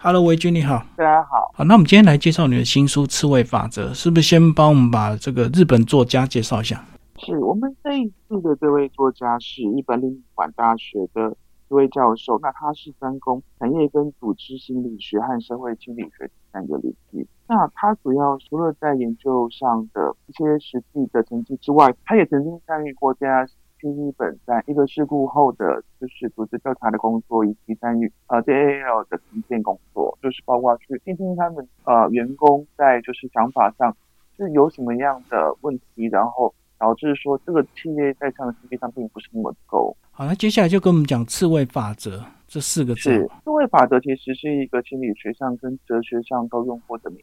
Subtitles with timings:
[0.00, 1.50] Hello，维君你好，大家好。
[1.52, 6.84] 好，那我们今天来介绍你的新书《刺猬法则》，是不是先帮我们把这个日本作家介绍一下？
[7.18, 11.36] 是我们这一次的这位作家是日本领馆大学的
[11.68, 17.26] 一位教授，那他是专攻产业跟组织心理学和社会心理学三个领域。
[17.48, 23.48] 那他主要除了在研究上的一些实际的成绩之外，他也曾经参与过家。
[23.80, 33.96] 去日本在一个事故后的，就是组织调查的工作，以及参与呃 JAL 的重建工作，就是包括去听听他们呃员工在就是想法上
[34.36, 39.96] 是有什么样的问题，然后导致说这个企业在这样的实际上并不是那么够。
[40.10, 43.02] 好，那接下来就跟我们讲刺猬法则这四个字。
[43.02, 47.20] 是刺猬法则其实是一个心理学上跟哲学上都用过的名。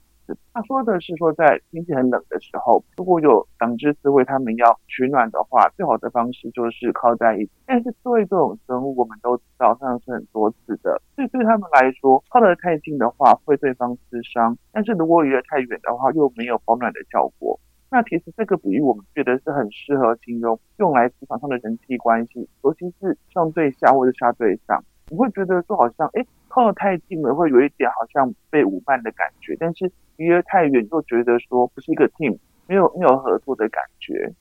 [0.53, 7.51] 他说的是说，在天气很冷的时候，如果有两只刺猬，它们要取暖的话，最好的方式就是靠在一起。
[7.67, 17.59] 但是刺猬这种生物，我们都知道，上是很多次的，所以对他们来说，靠得太近的话会对方刺伤；但是如果离得太远的话，又没有保暖的效果。
[17.91, 24.83] 那其实这个比喻，我们觉得是很适合形容用来职场上的人际关系，尤其是上对下或者下对上。
[25.09, 34.33] 你会觉得说好像，哎，靠得太近了，会有一点好像被舞伴的感觉；但是离得太远，又觉得说不是一个 team，没有没有合作的感觉。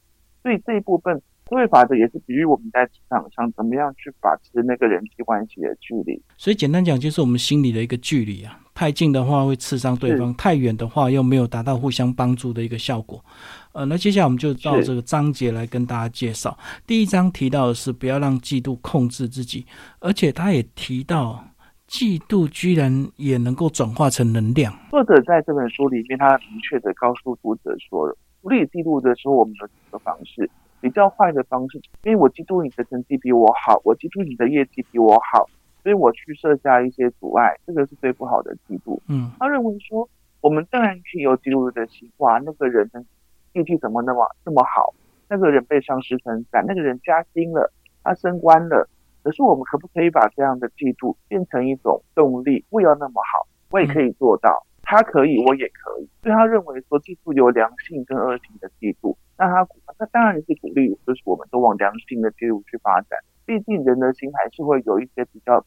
[0.42, 6.22] 所以这一部分，思维法则也是比喻我们在职场上怎么样去把持那个人际关系的距离。
[6.38, 13.22] 所以简单讲，就是我们心里的一个距离啊，太近的话会刺伤对方，太远的话又没有达到互相帮助的一个效果。
[13.74, 16.56] 呃，那接下来我们就到这个章节来跟大家介绍。
[16.86, 19.66] 第一章提到的是不要让嫉妒控制自己，
[19.98, 21.44] 而且他也提到
[21.88, 24.72] 嫉妒居然也能够转化成能量。
[24.90, 28.08] 作者在这本书里面，他明确的告诉读者说，
[28.42, 30.48] 处理嫉妒的时候，我们有几个方式。
[30.80, 35.48] 比较坏的方式，因为我嫉妒你的成绩比我好，我嫉妒你的业绩比我好，
[35.82, 39.00] 所以我去设下一些阻碍，这个是最不好的嫉妒。
[39.08, 40.08] 嗯，他认为说，
[40.40, 42.88] 我们当然可以有嫉妒的心，哇，那个人。
[43.54, 44.94] 业绩怎么那么那么好？
[45.28, 47.72] 那个人被上司称赞，那个人加薪了，
[48.04, 48.88] 他升官了。
[49.22, 52.62] 可是我们可不可以把这样的嫉妒变成一种动力？
[52.68, 54.66] 我要那么好，我也可以做到。
[54.82, 56.08] 他可以，我也可以。
[56.22, 59.16] 所以他认为说，嫉妒有良性跟恶性的嫉妒。
[59.38, 59.66] 那他
[59.98, 63.18] 他当然是鼓励，就是我们都往良性的嫉妒去发展。
[63.46, 65.64] 毕竟人的心还是会有一些比较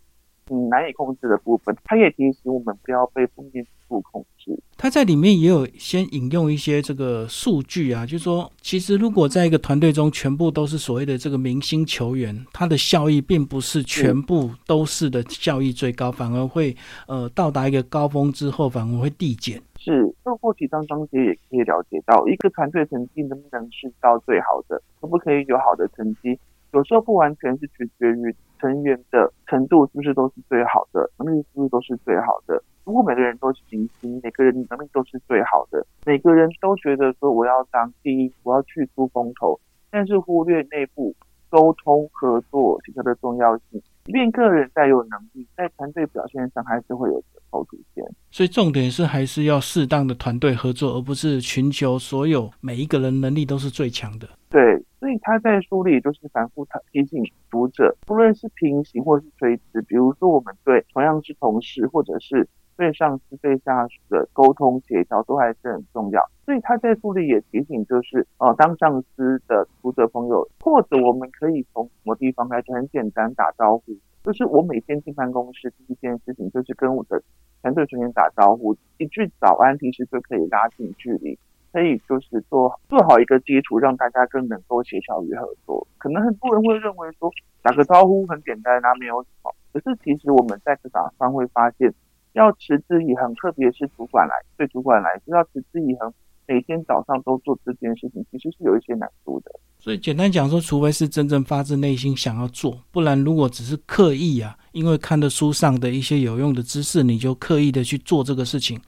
[0.69, 1.75] 难以控制的部分。
[1.83, 4.57] 它也提醒我们不要被负面嫉妒控制。
[4.77, 16.75] 他在里面也有先引用一些这个数据啊，就是说，其实如果在一个团队中全部都是所谓的这个明星球员，他的效益并不是全部都是的效益最高，反而会
[17.07, 19.61] 呃到达一个高峰之后反而会递减。
[19.79, 26.37] 是透过几张章节也可以了解到，一个团队成绩能不能是到最好的，可不可以有好的成绩，
[26.77, 32.61] 有时候不完全是取决于成员的程度是不是都是最好的，能力是不是都是最好的。
[32.85, 41.15] 如果每个人都是明星，每个人能力都是最好的，每个人都觉得说我要当第一，我要去出风头，但是忽略内部
[41.49, 43.81] 沟通、合作、协调的重要性。
[44.05, 48.05] 即便个人再有能力，在团队表现上还是会有折扣出现。
[48.29, 54.29] 所以重点是还是要适当的团队合作，而不是寻求所有每一个人能力都是最强的。
[54.49, 62.47] 对，所以他在书里就是反复提醒读者，不论是平行或是垂直，比如说我们对同样是同事，或者是。
[62.77, 77.19] 对上司、对下属的沟通协调都还是很重要，所以他在书里也提醒，就是呃，当上司的读者朋友，或者我们可以从什么地方开始，很简单打招呼，就是我每天进办公室第一件事情就是跟我的
[77.63, 81.35] 团队成员打招呼，一句早安其实就可以拉近距离，
[81.77, 85.87] 可以就是做做好一个基础，让大家更能够协调与合作。
[85.99, 91.93] 可能很多人会认为说打个招呼很简单，那没有什么，可是其实我们在职场上会发现。
[92.33, 96.13] 要持之以恒，特别是主管来对主管来说，要持之以恒，
[96.45, 99.51] 每天早上都做这件事情，其实是有一些难度的。
[99.79, 108.79] 所以简单讲说，除非是真正发自内心想要做，不然如果只是刻意啊，因为看的书上的一些有用的知识，你就刻意的去做这个事情，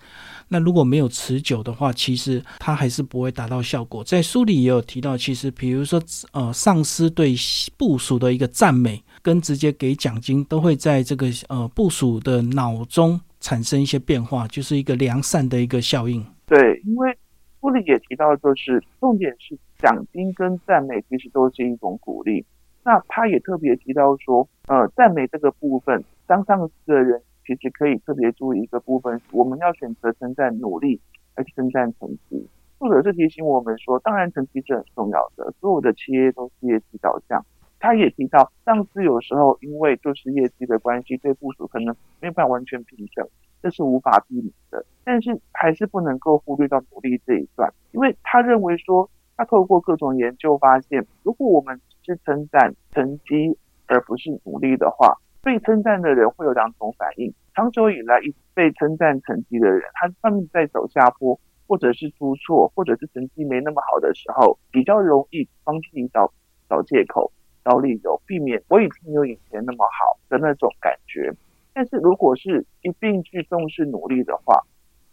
[0.50, 4.04] 那如果没有持久的话，其实它还是不会达到效果。
[4.04, 6.01] 在书里也有提到，其实比如说
[6.34, 7.34] 呃，上司对
[7.78, 13.19] 部署的一个赞美跟直接给奖金，都会在这个呃部署的脑中。
[13.42, 16.22] 产生一些变化，就是一个良善的一个效应。
[16.46, 17.18] 对，因为
[17.62, 22.45] 书里也提到，就是重点是奖金跟赞美其实都是一种鼓励。
[22.84, 31.00] 那他也特别提到说，呃，赞美这个部分，当上司的人其实可以特别注意一个部分，我们要选择称赞努力，
[31.36, 32.48] 而是称赞成绩。
[32.78, 37.44] 作者是提醒我们说，当然成绩是很重要的，所有的企业都是业绩导向。
[37.82, 43.28] 他也提到，上司有时候因为就是业绩的关系，对部署可能没有办法完全平等，
[43.62, 44.86] 这是无法避免的。
[45.06, 53.58] 但是还是不能够忽略到努力这一段，因为他认为说，他透过各种研究发现，如果我们是称赞成绩
[53.88, 57.34] 而不是努力的话，被称赞的人会有两种反应。
[57.54, 66.32] 长久以来，一直被称赞成绩的人，他他们在走下坡，或者是出错，或者是成绩没那么好的时候，比较容易帮自己找
[66.70, 67.32] 找借口、
[67.66, 71.34] 找理由，避免我已经有以前那么好的那种感觉。
[71.74, 74.62] 但是如果是一并去重视努力的话，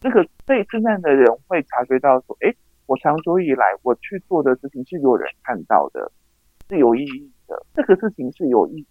[0.00, 2.54] 那个被称赞的人会察觉到说：“哎，
[2.86, 6.12] 我长久以来我去做的事情是有人看到的，
[6.68, 8.88] 是有意义的，这个事情是有意义的。”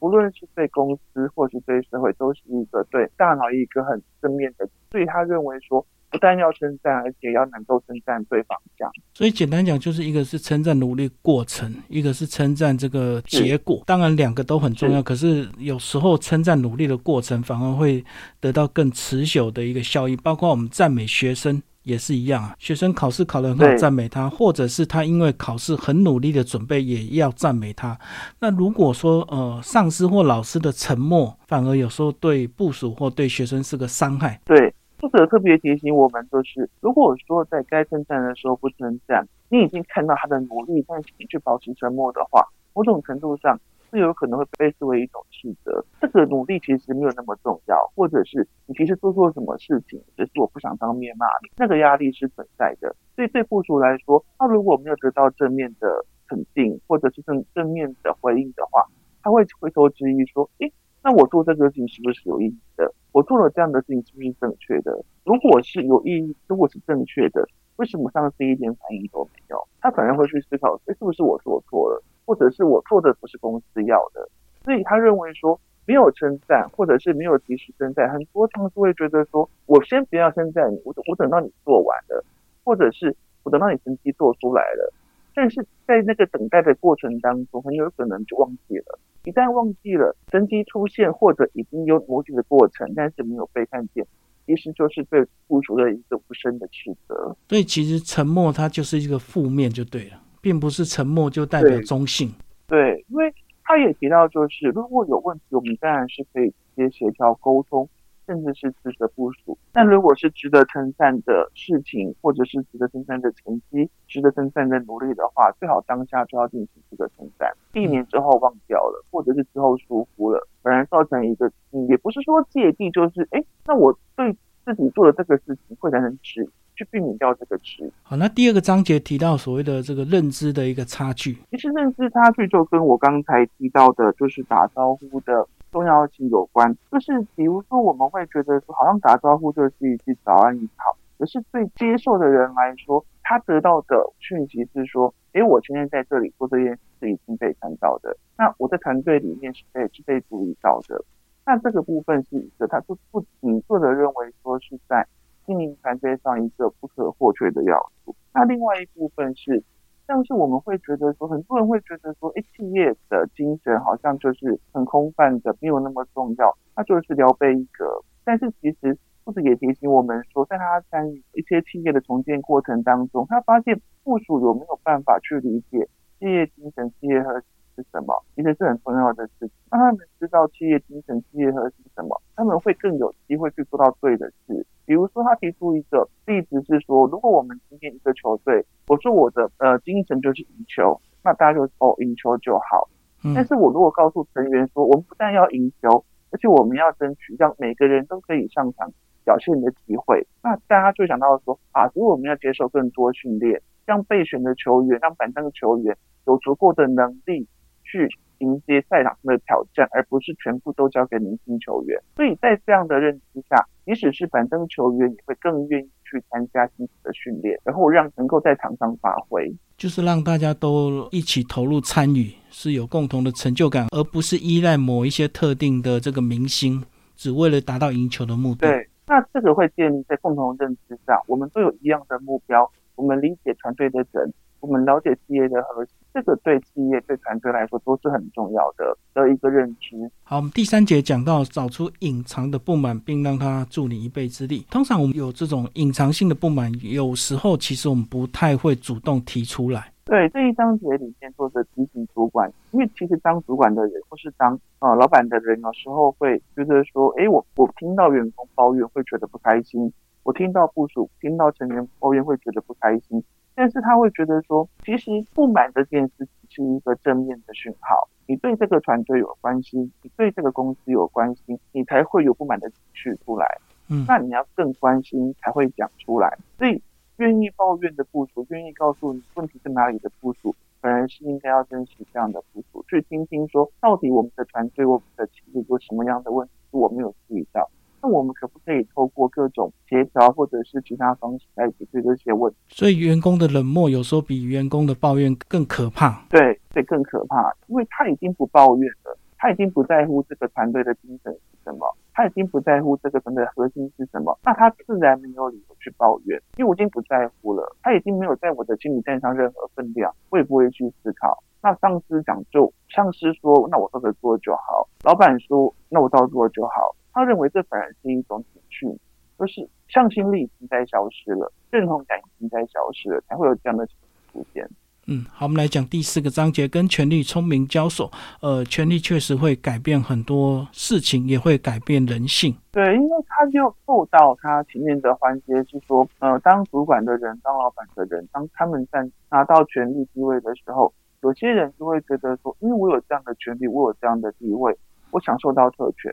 [0.00, 4.68] 无论是对公司或是对社会，都是一个对大脑一个很正面的。
[4.90, 8.58] 所以他认为说，不但要称赞，而且要能够称赞对方。
[8.76, 13.82] 这样，所以简单讲，就是一个是称赞努力过程，一个是称赞这个结果。
[13.86, 15.02] 当然，两个都很重要。
[15.02, 18.04] 可是有时候称赞努力的过程，反而会
[18.40, 20.16] 得到更持久的一个效益。
[20.16, 21.62] 包括我们赞美学生。
[21.90, 27.98] 也是一样啊，学生考试考得很好，赞美他；或者是他因为考试很努力的准备，也要赞美他。
[28.38, 34.40] 那如果说呃，上司或老师的沉默，反而有时候对部署或对学生是个伤害。
[34.44, 43.58] 对，作者特别提醒我们，就是如果说在该称赞的时候不称赞，你已经看到他的努力，但是你却保持沉默的话，某种程度上。
[43.90, 52.94] 是有可能会被视为一种斥责，这个努力其实没有那么重要，或者是你其实做错什么事情，只是我不想当面骂你，那个压力是存在的。
[53.16, 58.86] 所以对雇主来说，他如果没有得到正面的肯定，或者是正正面的回应的话，
[59.22, 60.72] 他会回头质疑说：，诶，
[61.02, 62.92] 那我做这个事情是不是有意义的？
[63.12, 65.04] 我做了这样的事情是不是正确的？
[65.24, 67.44] 如果是有意义，如果是正确的，
[67.76, 69.58] 为什么上司一点反应都没有？
[69.80, 72.02] 他可能会去思考：，诶，是不是我做错了？
[72.30, 74.28] 或者是我做的不是公司要的，
[74.64, 82.24] 所以他认为说没有称赞，或者是没有及时称赞，很多上司会觉得说，我先不要称赞你，我我等到你做完了，
[82.62, 84.92] 或者是我等到你成绩做出来了，
[85.34, 88.96] 但是在那个等待的过程当中，很有可能就忘记了。
[89.24, 94.06] 一旦忘记了成绩出现，或者已经有努力的过程，但是没有被看见，
[94.46, 97.36] 其实就是对部署的一个无声的斥责。
[97.48, 100.22] 所以其实沉默它就是一个负面就对了。
[100.40, 102.32] 并不是沉默就代表中性。
[102.66, 103.32] 对，因为
[103.64, 107.88] 他也提到，就是如果有问题，我们当然是可以直接协调沟通，
[108.26, 109.58] 甚至是值得部署。
[109.72, 121.50] 但如果是值得称赞的事情，或者是值得称赞的成绩、值得称赞的努力的话，最好当下就要进行这个称赞，避免之后忘掉了，或者是之后疏忽了，反而造成一个，
[121.88, 124.32] 也不是说芥蒂，就是哎，那我对
[124.64, 126.50] 自己做的这个事情会产生质疑。
[126.80, 127.92] 去避免掉这个值。
[128.02, 131.36] 好，那第二个章节提到所谓的这个认知的一个差距。
[131.50, 136.74] 其实认知差距就跟我刚才提到的，就是打招呼的重要性有关。
[136.90, 148.16] 就是比如说，我们会觉得说，好像打招呼就是一句早安你好，可是对接受的人来说，他得到的讯息是说，诶，我今天在这里做这件事已经被看到的。
[148.38, 151.04] 那我在团队里面是被是被注意到的。
[151.44, 155.06] 那这个部分是一个，他不不仅作者认为说是在。
[155.50, 158.14] 经营团队上一个不可或缺的要素。
[158.32, 159.60] 那另外一部分是，
[160.06, 167.84] 像是我们会觉得说，很多人会觉得说，哎，企业的精神好像就是很空泛的，没有那么重要，它就是聊备一格。
[168.24, 175.88] 但是其实不止也提醒我们说，在他参与一些企业的重建过程当中，他发现部署有没有办法去理解
[176.20, 179.50] 企业精神、企业核心是什么，其实是很重要的事情。
[179.72, 184.66] 让他们知道企业精神、企业核心什么，他们会更有机会去做到对的事。
[184.90, 192.90] 比如说，他提出一个例子是说，如果我们今天一个球队，我说我的呃精神就是赢球，那大家就哦赢球就好。
[193.32, 198.90] 但是我如果告诉成员说，我们不但要赢球，而且我们要争取让每个人都可以上场
[199.24, 207.46] 表现的机会，那大家就想到说啊，如果我们要接受更多训练，让备选的球员，让板凳的球员有足够的能力
[207.84, 208.08] 去。
[208.40, 211.98] 迎接赛场上的挑战，而不是全部都交给明星球员。
[212.16, 226.82] 所以在这样的认知下，即使是板凳球员，也会更愿意去参加新的训练，然后让能够在场上发挥，就是让大家都一起投入参与，是有共同的成就感，而不是依赖某一些特定的这个明星，
[227.16, 228.66] 只为了达到赢球的目的。
[228.66, 234.32] 对，那这个会建立在共同认知上，我们都有一样的目标，我们理解团队的人。
[234.60, 239.96] 我们了解企业的核心，这个对企业、对团队来说都是很重要的的一个认知。
[240.22, 244.66] 好，我们第三节讲到找出隐藏的不满，并让他助你一臂之力。
[244.70, 249.92] 通常我们有这种隐藏性的不满，有时候其实我们不太会主动提出来。
[250.04, 259.92] 对这一章节里面，作者提醒主管，因为其实当主管的人或是当呃老板的人，有时候会觉得说，哎，我我听到员工抱怨会觉得不开心，
[260.24, 263.22] 我听到部署、听到成员抱怨会觉得不开心，
[263.60, 273.46] 但是他会觉得说，其实不满这件事情是一个正面的讯号，你对这个团队有关心，你对这个公司有关心，你才会有不满的情绪出来。
[273.90, 276.82] 嗯，那你要更关心才会讲出来，所以。
[277.16, 287.70] 愿意抱怨的部署，愿意告诉你问题在哪里的部署，本人是应该要珍惜这样的部署，去听听说到底我们的团队、我们的企业有什么样的问题是我没有注意到，
[288.02, 292.58] 那我们可不可以透过各种协调或者是其他方式来解决这些问题？
[292.68, 296.24] 所以员工的冷漠有时候比员工的抱怨更可怕。
[296.30, 301.96] 对，对，更可怕，因为他已经不抱怨了，他已经不在乎这个团队的精神是什么。
[302.12, 307.76] 他已经不在乎这个团队的核心是什么，那他自然没有理由去抱怨，因为我已经不在乎了。
[307.82, 311.42] 他已经没有在我的心理战上任何分量，我也不会去思考。
[311.62, 316.94] 那上司讲就，上司说，那我照着做就好；老板说，那我照做就好。
[317.12, 318.98] 他认为这反而是一种警讯，
[319.38, 323.86] 就是向心力已经在消失了，认同感已经在消失了，才会有这样的
[324.32, 324.68] 出现。
[325.06, 328.08] 嗯，好，我们来讲第四个章节，跟权力聪明交手。
[328.40, 332.54] 呃，权力确实会改变很多事情，也会改变人性。
[332.70, 339.00] 对，因为他就受到他前面的环节是说，呃，当主管的人、当老板的人，当他们在
[339.30, 344.76] 拿到权力地位的时候，有些人就会觉得说，因为我有这样的权利，我有这样的地位，
[345.10, 346.10] 我享受到特权，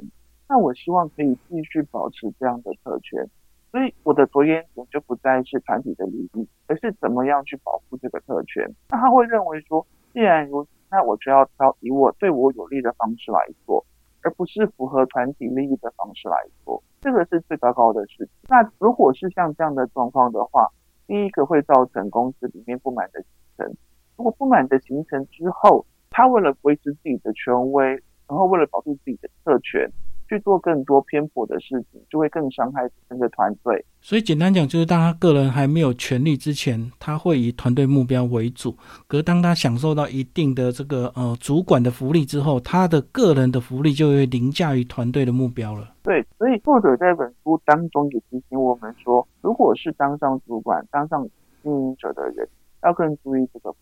[0.50, 3.26] 那我希望可以继续保持这样的特权。
[3.72, 8.70] 所以我的着眼点就不再是团体的利益，而是怎么样去保护这个特权。
[8.90, 13.86] 那他会认为说，既然如此，那我就要挑以我对我有利的方式来做，
[14.24, 16.36] 而不是符合团体利益的方式来
[16.66, 16.82] 做。
[17.02, 18.30] 这个是最糟糕的事情。
[18.50, 20.68] 那如果是像这样的状况的话，
[21.06, 23.76] 第一个会造成公司里面不满的形成。
[24.18, 27.86] 如果不满的形成之后，他为了维持自己的权威，
[28.28, 29.90] 然后为了保护自己的特权。
[30.30, 33.86] 去做更多偏颇的事情，就会更伤害整个团队。
[34.02, 38.72] 所以简单讲，就是当他个人还没有权利之前，他会以团队目标为主；
[39.08, 45.96] 可当他享受到一定的这个呃主管的福利之后，他的个人的福利就会凌驾于团队的目标了。
[46.04, 51.26] 对，所以作者在本书当中也提醒我们说，如果是当上主管、当上
[51.64, 52.46] 经营者的人，
[52.84, 53.78] 要更注意这个部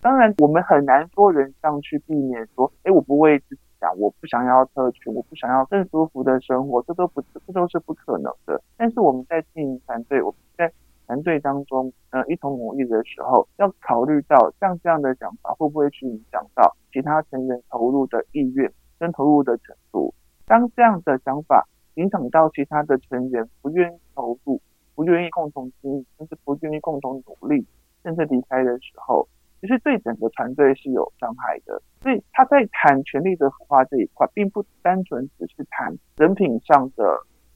[0.00, 3.60] 当然，我们很难说人上去避免说，哎，我不为自己。
[3.78, 8.58] 想我不想要特权，我不想要更舒服的生活，这都不这都是不可能的。
[8.74, 10.72] 但是我们在经营团队，我们在
[11.06, 20.14] 团队当中，呃，一同努力的时候，要考虑到像这样的想法会不会去影响到其他成员投入的意愿跟投入的程度。
[20.46, 24.58] 当这样的想法影响到其他的成员不愿意投入、
[24.94, 27.66] 不愿意共同经营，甚至不愿意共同努力，
[28.02, 29.28] 甚至离开的时候。
[29.60, 37.04] 其实对整个团队是有伤害的，所以他在谈权力的腐化这一块，并不单纯只是谈人品上的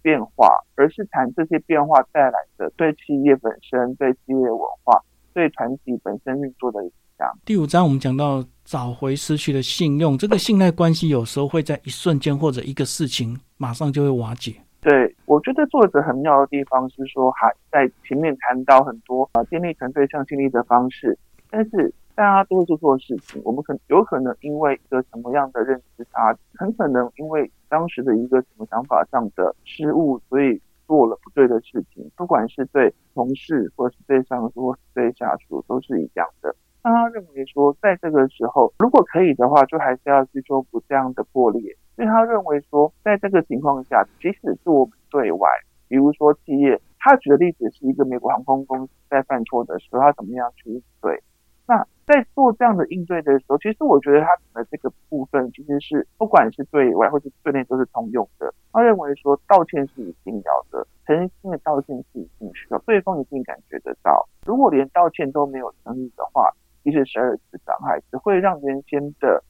[0.03, 4.99] 变化，而是谈这些变化带来的对企业本身、对企业文化、
[5.35, 7.29] 对团体本身运作的影响。
[7.45, 14.55] 第五章我们讲到找回失去的信用，这个信赖关系有时候会在一瞬间或者一个事情马上就会瓦解。
[14.81, 21.19] 对我觉得作者很妙的地方是说，还在前面谈到很多啊建立团队向心力的方式。
[21.51, 32.11] 但是大家都会做错事情，我们可有可能因为一个什么样的认知差，很可能因为当时的一个什么想法上的失误，所以做了不对的事情。
[32.17, 36.55] 不管是对同事，或是对上司，或是对下属，都是一样的。
[36.83, 41.77] 那他认为说，在这个时候，如果可以的话，就还是要去修补这样的破裂。
[41.97, 45.49] 所以他认为说，在这个情况下，即使是我们对外，
[45.89, 51.23] 比如说企业，他举的例子是一个美国航空公司在犯错的时候，他怎么样去应对？
[51.71, 58.53] 那在做这样的应对的时候，其实我觉得他的这个部分其实是不管是对外或是对内都是通用的。
[58.73, 64.29] 他认为说道歉是一定要的，诚心的道歉是一定需要，对方一定感觉得到。
[64.45, 66.51] 如果连道歉都没有诚意的话，
[66.83, 69.41] 其实十二次伤害只会让原先的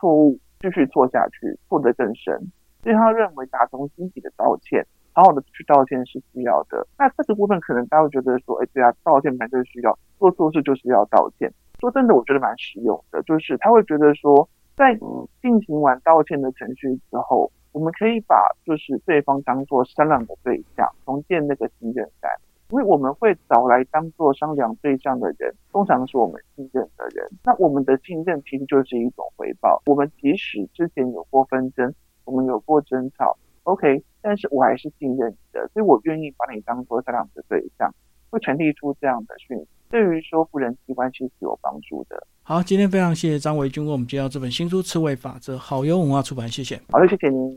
[0.00, 2.36] 错误继续错下去，错得更深。
[2.82, 6.84] 所以他认为打从心底的道歉，好好的去道歉是需要的。
[6.98, 11.52] 那这个部分可能大家会觉得说，哎，对啊，道歉本身就是需要，做错事就是要道歉。
[11.80, 14.94] 说真的，我觉得蛮实用的，就是他会觉得说，在
[15.40, 22.30] 进行完道歉的程序之后，我们可以把就是对方当做商量的对象，重建那个信任感。
[22.70, 27.26] 因为我们会找来当做商量对象的人，通常是我们信任的人。
[27.42, 29.80] 那我们的信任其实就是一种回报。
[29.86, 31.94] 我们即使之前有过纷争，
[32.24, 37.90] 我们有过争吵，OK，但是我还是信任你的，所以我愿意把你当做商量的对象，
[38.28, 42.26] 会传递出这样的讯息，对于说夫人际关系是有帮助的。
[42.42, 46.80] 好，今天非常谢谢张维军为我们介绍这本新书《刺猬法则》，好优文化出版，谢谢。
[46.90, 47.56] 好的，谢谢您。